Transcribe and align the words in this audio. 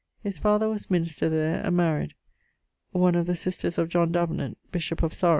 His 0.23 0.39
father 0.39 0.67
was 0.67 0.89
minister 0.89 1.29
there, 1.29 1.63
and 1.63 1.77
maried..., 1.77 2.13
one 2.91 3.13
of 3.13 3.27
the 3.27 3.35
sisters 3.35 3.77
of 3.77 3.89
John 3.89 4.11
Davenant, 4.11 4.57
bishop 4.71 5.03
of 5.03 5.13
Sarum. 5.13 5.29